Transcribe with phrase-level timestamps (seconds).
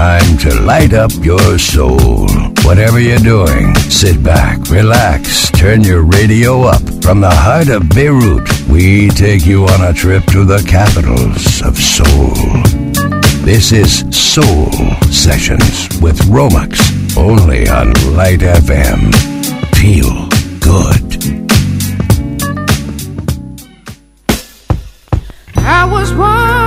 [0.00, 2.26] time to light up your soul.
[2.64, 6.80] Whatever you're doing, sit back, relax, turn your radio up.
[7.02, 11.76] From the heart of Beirut, we take you on a trip to the capitals of
[11.76, 12.32] soul.
[13.44, 14.70] This is Soul
[15.12, 16.72] Sessions with Romex,
[17.18, 19.12] only on Light FM.
[19.80, 20.16] Feel
[20.60, 21.08] good.
[25.56, 26.59] I was one.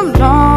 [0.00, 0.49] so long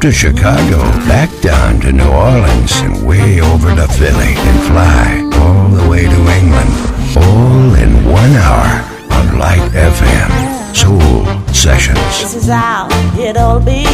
[0.00, 0.78] to Chicago,
[1.08, 6.04] back down to New Orleans, and way over to Philly, and fly all the way
[6.04, 6.70] to England,
[7.16, 10.30] all in one hour on Light FM.
[10.74, 11.98] Soul Sessions.
[12.20, 12.86] This is how
[13.18, 13.84] it'll be.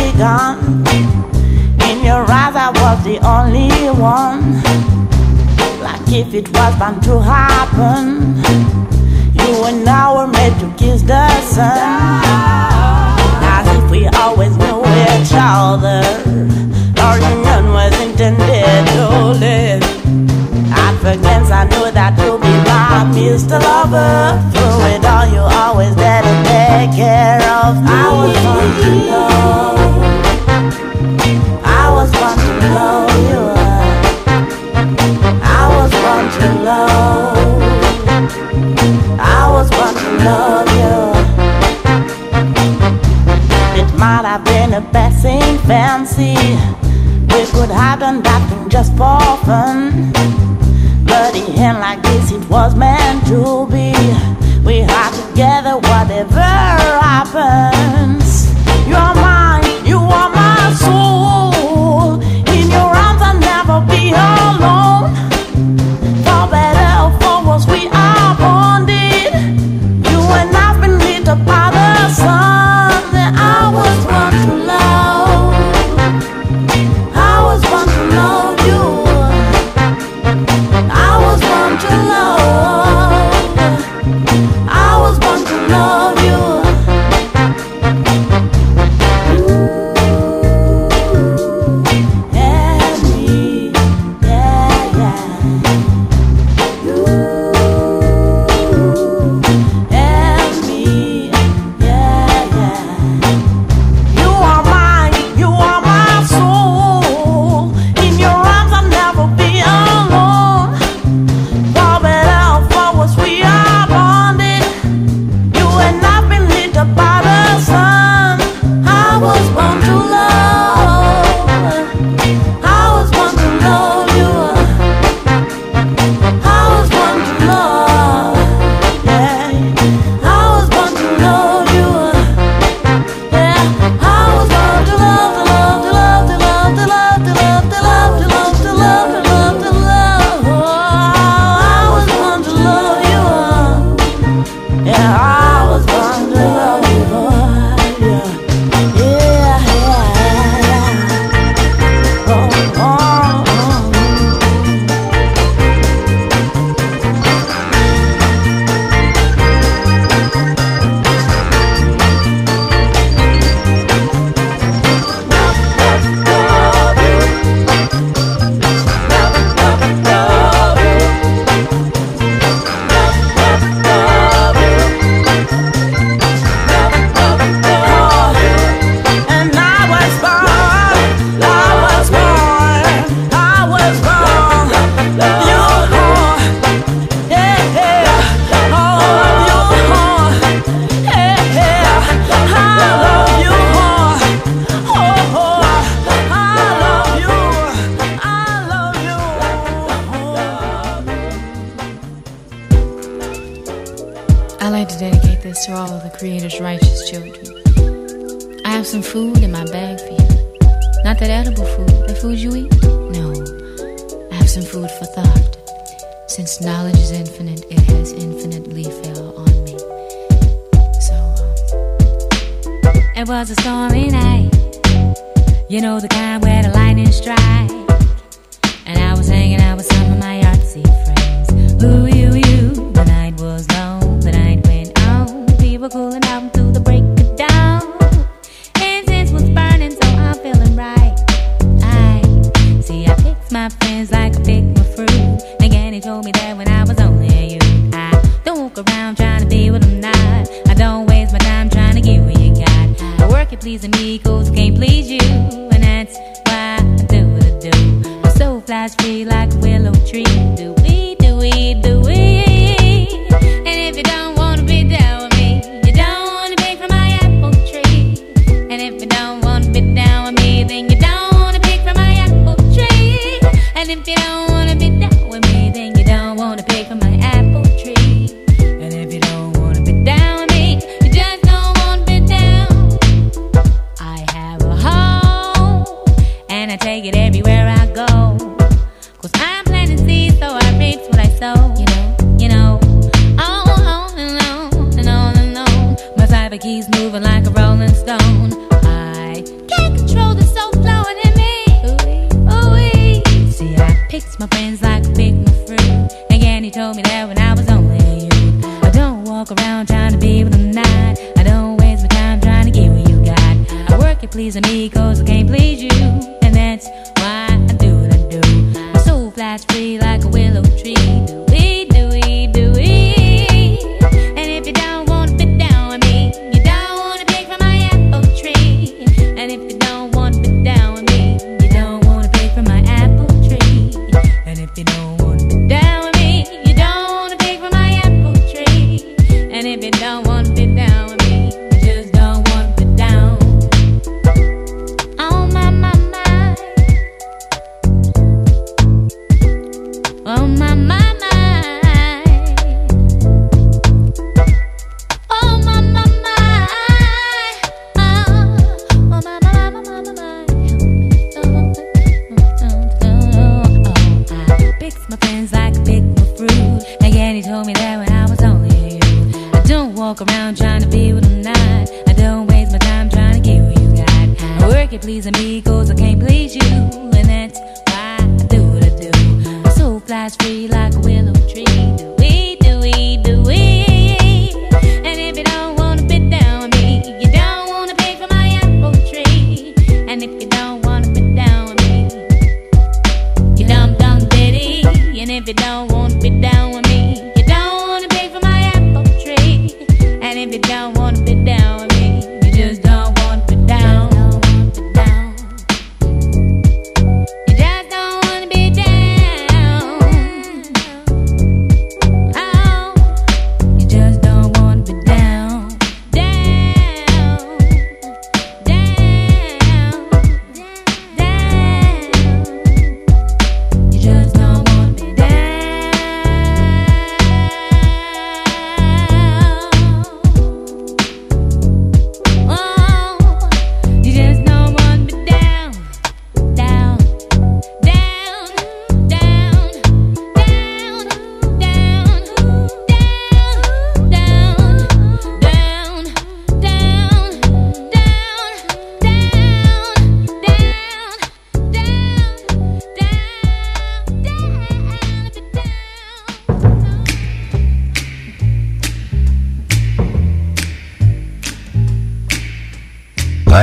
[1.88, 4.62] In your eyes, I was the only one.
[5.80, 8.36] Like if it was bound to happen.
[9.38, 12.23] You and I were made to kiss the sun.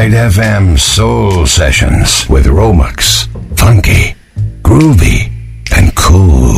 [0.02, 3.28] Tide FM Soul Sessions with Romex.
[3.56, 4.16] Funky,
[4.64, 5.30] groovy,
[5.78, 6.58] and cool.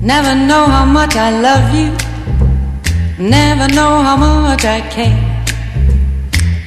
[0.00, 1.90] Never know how much I love you.
[3.18, 5.18] Never know how much I care.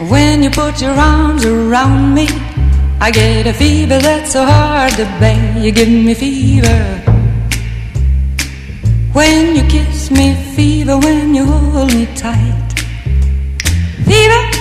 [0.10, 2.28] When you put your arms around me,
[3.00, 5.58] I get a fever that's so hard to bear.
[5.64, 6.82] You give me fever.
[9.14, 12.70] When you kiss me, fever, when you hold me tight.
[14.04, 14.61] Fever!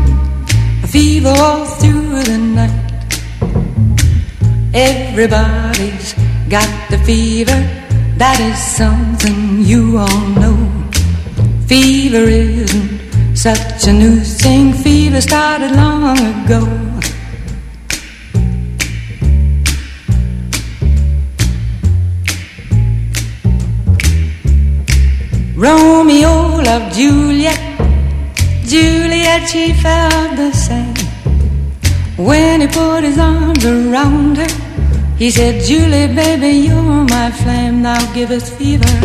[0.91, 2.91] fever all through the night.
[4.73, 6.13] Everybody's
[6.49, 7.59] got the fever,
[8.17, 10.57] that is something you all know.
[11.65, 16.61] Fever isn't such a new thing, fever started long ago.
[25.55, 27.70] Romeo loved Juliet,
[28.71, 30.95] Juliet, she felt the same.
[32.15, 34.47] When he put his arms around her,
[35.17, 38.95] he said, Julie, baby, you're my flame, now give us fever.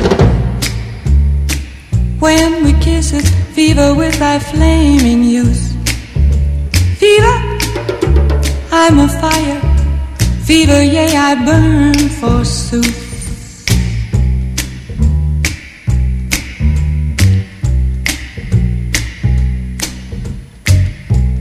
[2.21, 5.65] When we kiss it, fever with thy flaming youth.
[7.01, 7.37] Fever,
[8.71, 9.61] I'm a fire.
[10.45, 13.06] Fever, yea, I burn forsooth.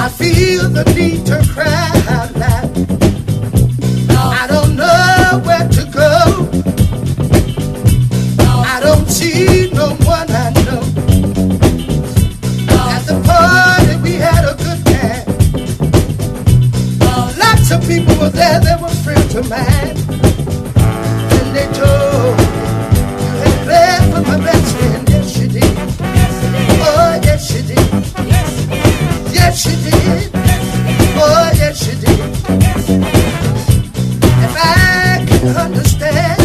[0.00, 2.70] I feel the need to cry out loud.
[4.40, 6.48] I don't know where to go.
[8.74, 10.82] I don't see no one I know.
[12.94, 15.26] At the party we had a good time.
[17.36, 19.98] Lots of people were there that were friends mine.
[21.38, 22.44] And they told me
[23.24, 24.67] you had played for my best
[29.66, 30.30] You did.
[31.20, 32.20] Oh, yes, you did.
[34.44, 36.40] If I can understand,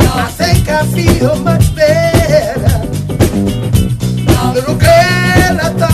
[0.00, 2.78] I think I feel much better.
[4.54, 5.93] Little girl, I thought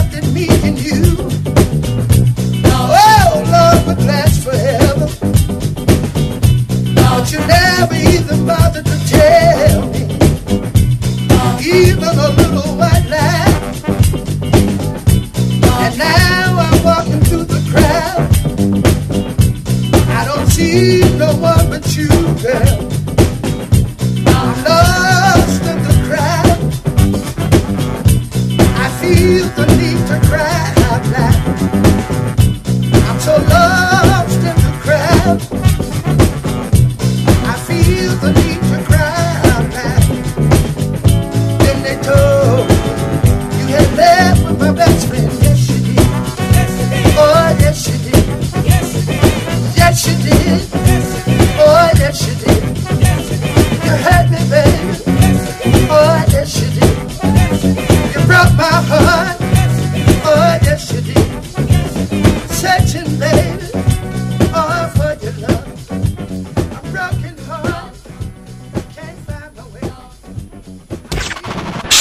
[21.86, 22.08] you,
[22.42, 22.79] girl.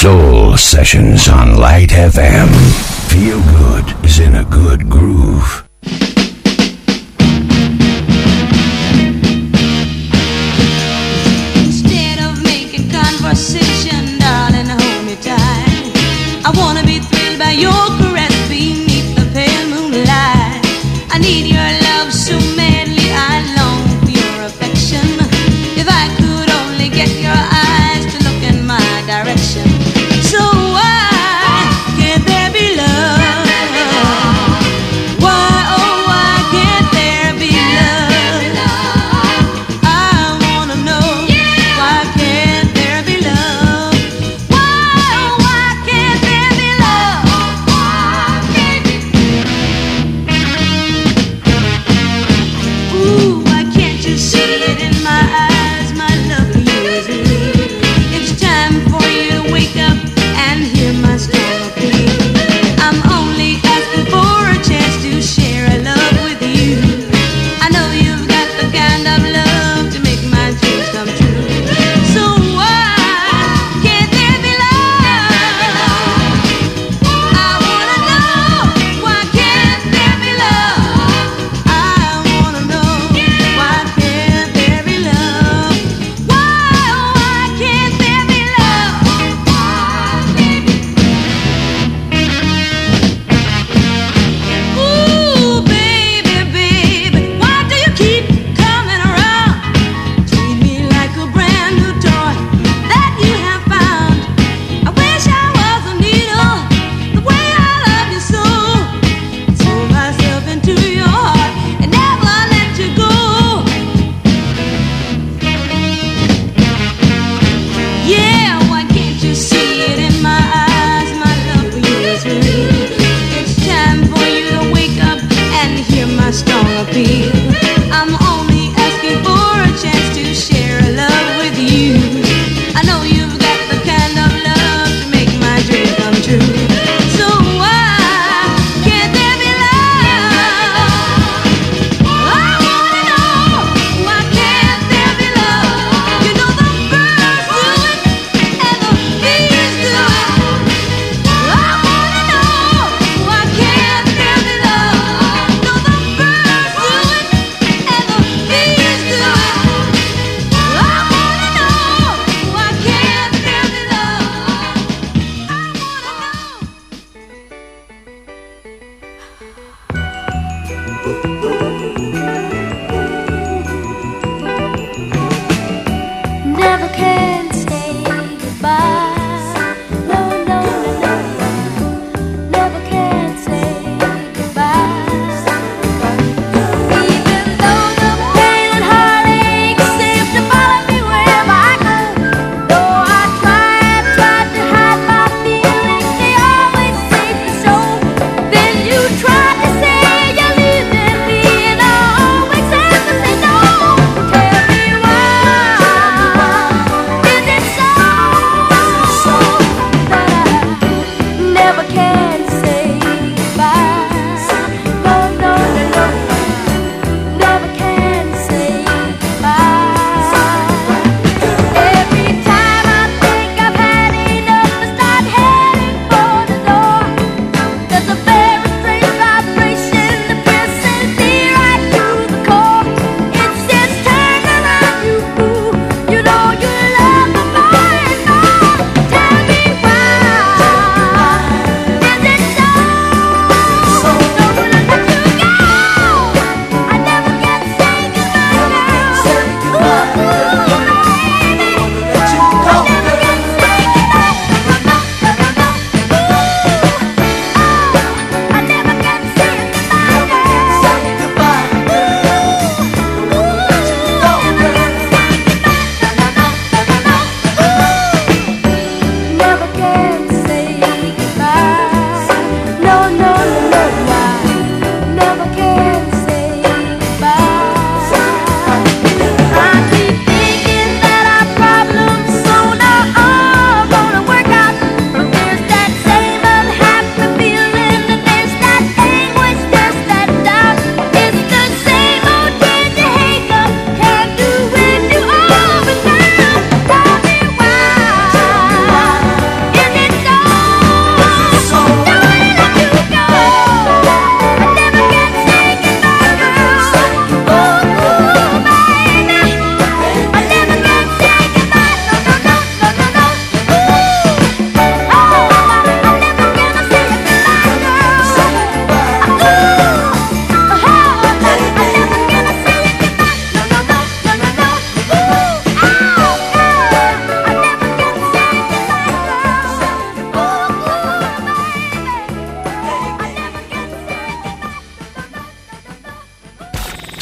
[0.01, 2.47] Soul Sessions on Light FM.
[3.11, 5.68] Feel good is in a good groove.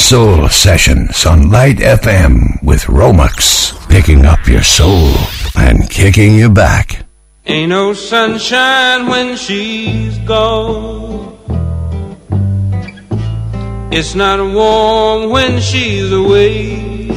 [0.07, 5.11] Soul Sessions on Light FM with Romex, picking up your soul
[5.57, 7.05] and kicking you back.
[7.45, 11.37] Ain't no sunshine when she's gone.
[13.91, 17.09] It's not warm when she's away.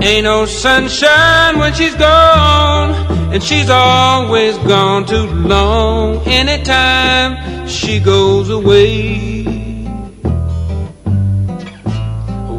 [0.00, 2.94] Ain't no sunshine when she's gone,
[3.30, 6.26] and she's always gone too long.
[6.26, 9.25] Anytime she goes away,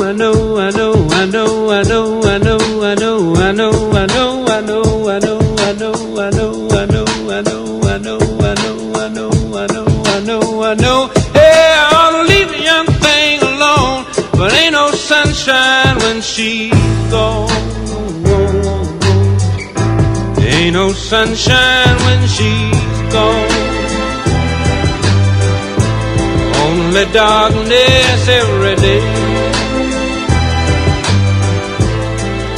[0.00, 3.52] I know, I know, I know, I know, I know, I know, I know, I
[3.52, 8.18] know, I know, I know, I know, I know, I know, I know, I know,
[8.24, 11.08] I know, I know, I know, I know, I know.
[11.34, 14.06] Hey, I ought to leave the young thing alone,
[14.38, 16.72] but ain't no sunshine when she's
[17.10, 17.50] gone.
[20.40, 23.48] Ain't no sunshine when she's gone.
[26.64, 29.27] Only darkness every day.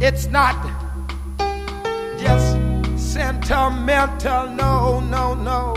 [0.00, 0.54] It's not
[2.18, 2.56] just
[2.96, 5.74] sentimental, no, no, no.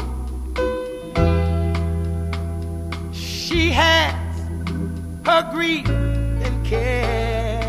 [3.11, 4.15] She has
[5.25, 7.59] her grief and care,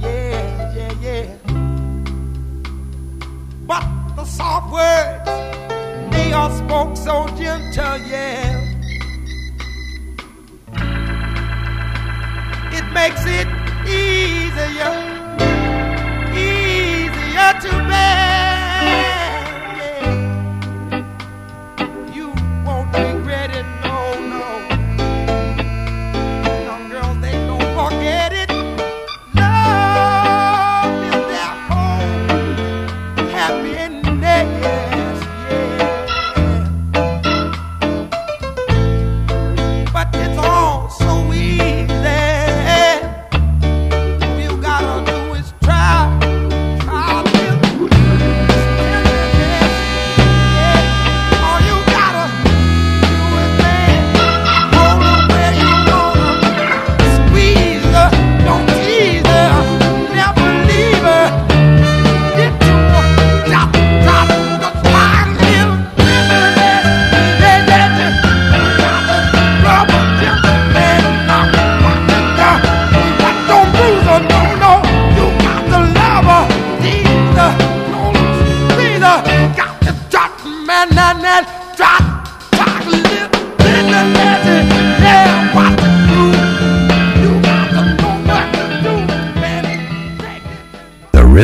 [0.00, 1.36] yeah, yeah, yeah.
[3.66, 3.84] But
[4.16, 5.47] the soft words,
[6.28, 8.60] they are spoke so gentle, yeah.
[12.70, 13.48] It makes it
[13.88, 14.92] easier,
[16.34, 18.27] easier to bear.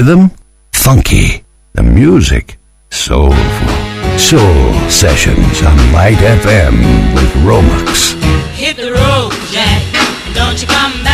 [0.04, 0.30] rhythm,
[0.72, 1.42] funky.
[1.72, 2.58] The music,
[2.90, 3.38] soulful.
[4.18, 6.74] Soul Sessions on Light FM
[7.14, 8.12] with Romex.
[8.52, 9.82] Hit the road, Jack.
[10.34, 11.13] Don't you come back.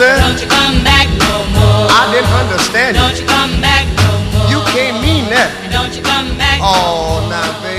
[0.00, 0.16] said?
[0.24, 1.84] Don't you come back no more.
[1.92, 2.96] I didn't understand.
[2.96, 4.48] Don't you come back no more.
[4.48, 5.52] You can't mean that.
[5.60, 6.56] And don't you come back.
[6.64, 7.69] Oh, no now, baby.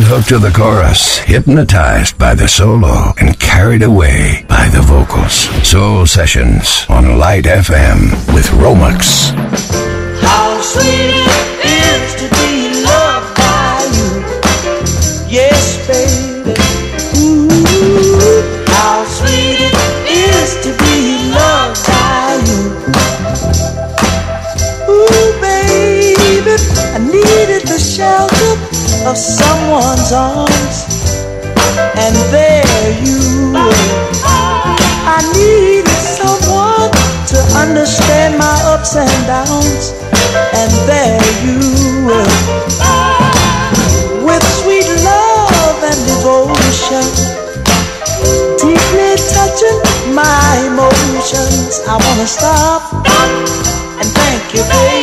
[0.00, 5.48] get hooked to the chorus, hypnotized by the solo, and carried away by the vocals.
[5.66, 9.32] Soul Sessions on Light FM with Romex.
[29.66, 30.78] someone's arms,
[31.98, 33.90] and there you were.
[34.22, 36.90] I needed someone
[37.32, 39.90] to understand my ups and downs,
[40.54, 41.58] and there you
[42.06, 42.34] were.
[44.26, 47.06] With sweet love and devotion,
[48.62, 49.78] deeply touching
[50.14, 52.82] my emotions, I wanna stop
[53.98, 54.95] and thank you, baby.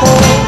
[0.00, 0.39] hole.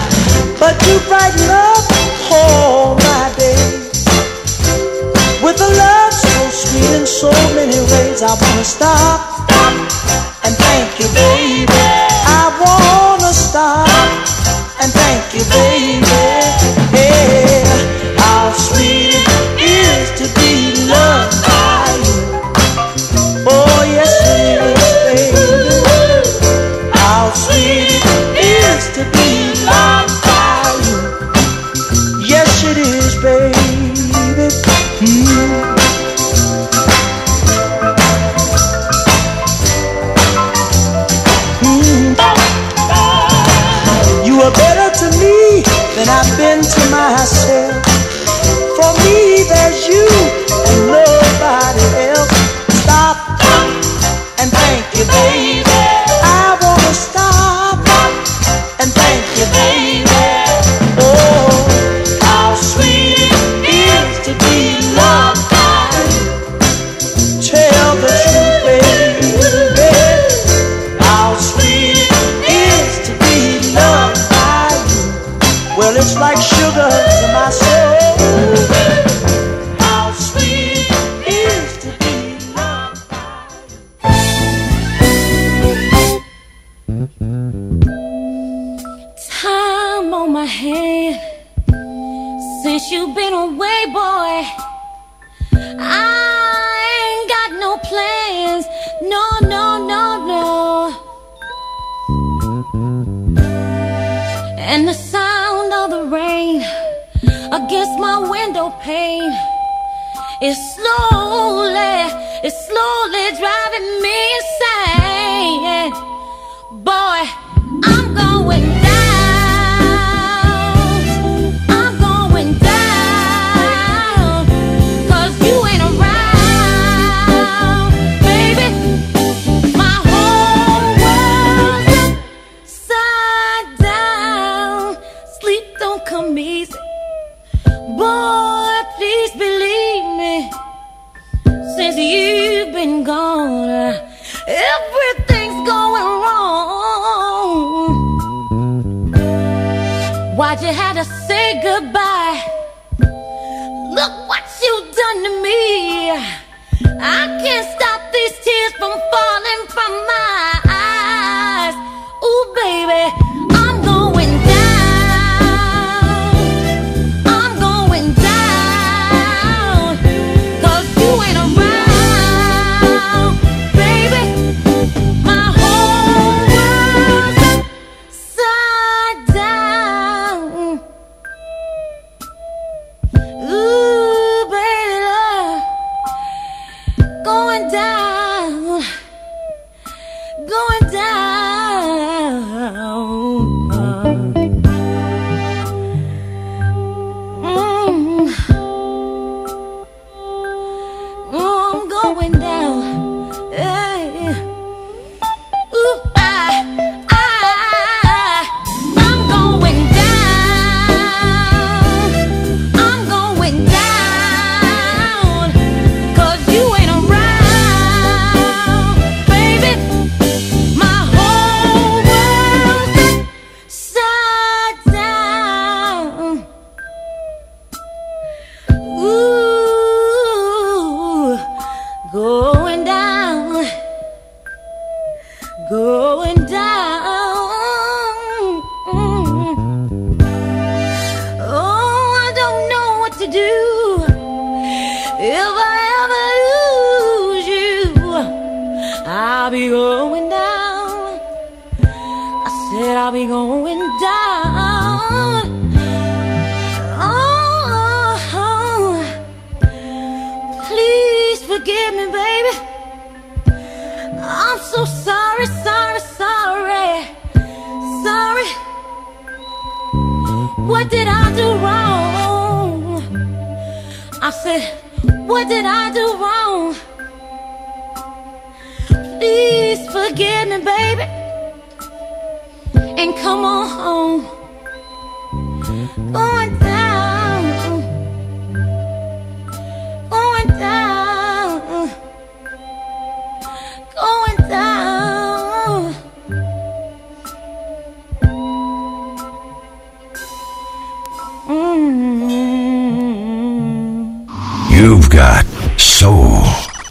[305.22, 305.46] Got
[305.78, 306.42] soul.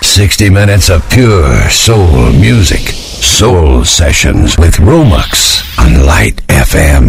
[0.02, 2.80] 60 minutes of pure soul music.
[3.38, 5.32] Soul sessions with Romux
[5.78, 7.06] on Light FM.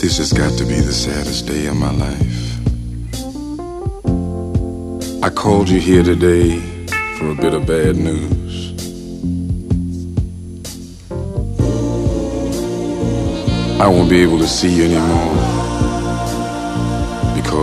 [0.00, 2.38] This has got to be the saddest day of my life.
[5.22, 6.58] I called you here today
[7.18, 8.56] for a bit of bad news.
[13.80, 15.57] I won't be able to see you anymore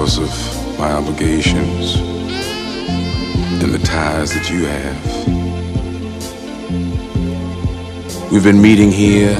[0.05, 5.03] because of my obligations and the ties that you have.
[8.31, 9.35] We've been meeting here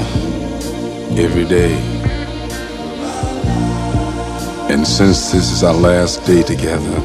[1.24, 1.72] every day.
[4.68, 6.96] And since this is our last day together,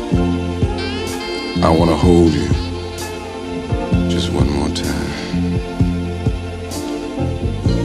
[1.63, 2.47] I want to hold you
[4.09, 5.11] just one more time.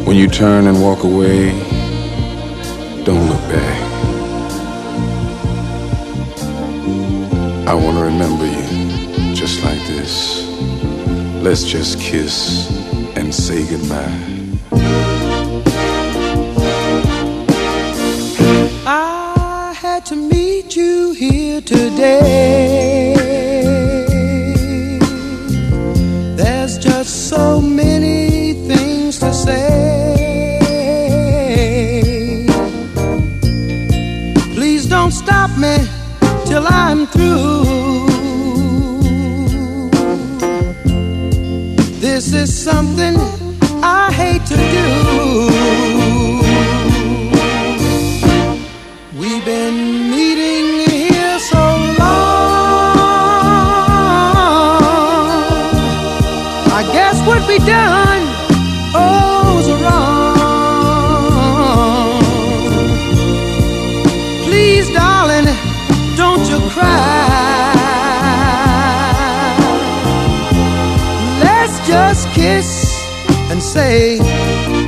[0.07, 1.66] When you turn and walk away,
[7.79, 10.47] want to remember you just like this.
[11.43, 12.71] Let's just kiss
[13.17, 14.37] and say goodbye.
[18.87, 22.96] I had to meet you here today.
[42.17, 43.15] This is something
[43.85, 46.06] I hate to do.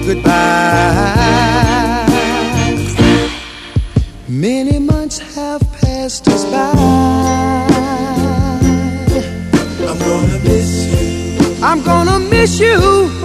[0.08, 2.06] Goodbye.
[4.26, 6.72] Many months have passed us by.
[9.90, 11.56] I'm gonna miss you.
[11.62, 13.17] I'm gonna miss you.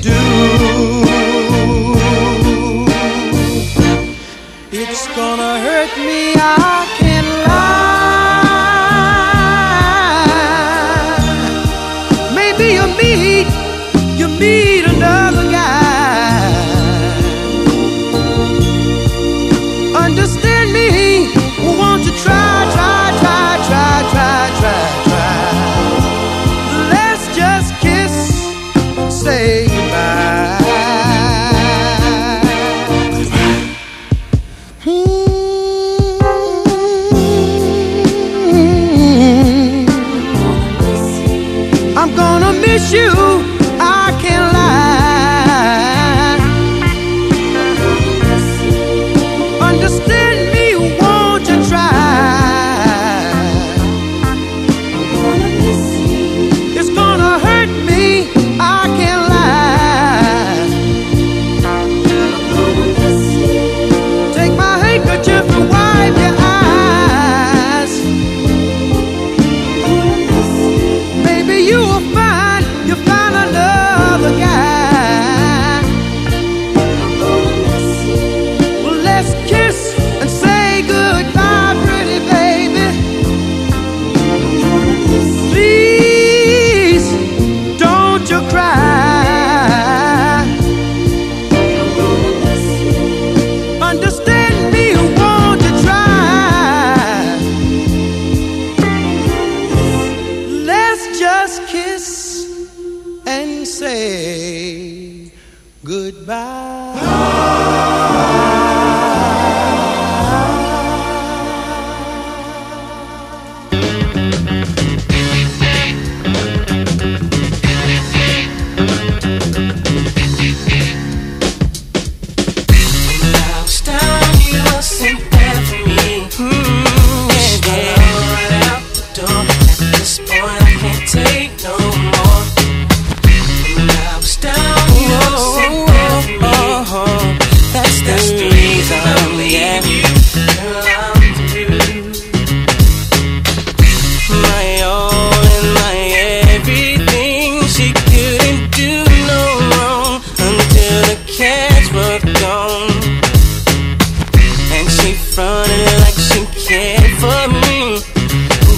[0.00, 1.09] Do.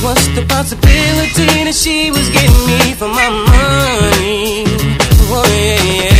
[0.02, 4.64] What's the possibility that she was getting me for my money?
[5.30, 6.11] Oh, yeah, yeah.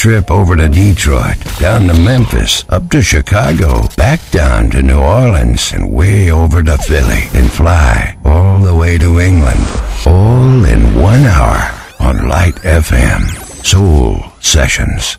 [0.00, 5.72] Trip over to Detroit, down to Memphis, up to Chicago, back down to New Orleans,
[5.74, 9.60] and way over to Philly, and fly all the way to England,
[10.06, 11.60] all in one hour
[12.00, 13.28] on Light FM.
[13.62, 15.18] Soul Sessions.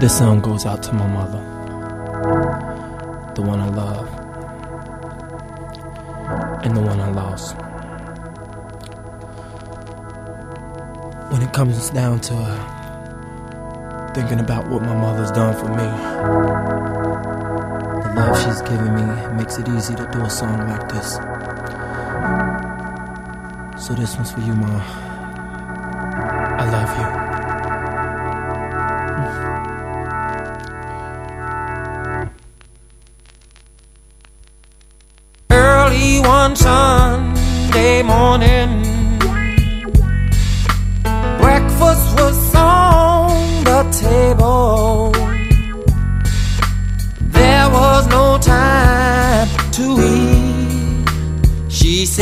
[0.00, 1.38] This song goes out to my mother,
[3.36, 4.08] the one I love,
[6.64, 7.54] and the one I lost.
[11.30, 12.83] When it comes down to uh,
[14.14, 15.88] thinking about what my mother's done for me.
[18.04, 21.14] The love she's given me makes it easy to do a song like this.
[23.84, 24.80] So this one's for you, Mom.
[26.60, 27.23] I love you.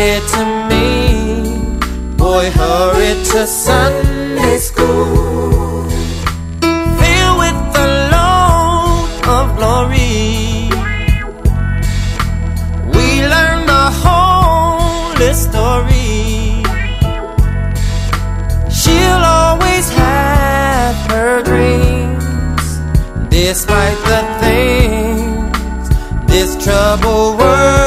[0.03, 0.89] to me.
[2.17, 5.89] Boy, hurry to Sunday school.
[6.99, 10.69] Filled with the load of glory.
[12.95, 16.65] We learn the whole story.
[18.79, 22.65] She'll always have her dreams,
[23.31, 25.89] despite the things
[26.27, 27.82] this troubled world.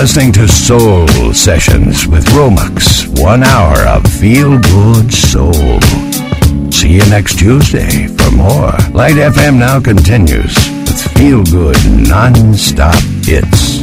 [0.00, 3.08] Listening to Soul Sessions with Romux.
[3.20, 5.80] One hour of feel good soul.
[6.70, 8.70] See you next Tuesday for more.
[8.92, 11.76] Light FM now continues with feel good
[12.08, 13.77] non stop hits.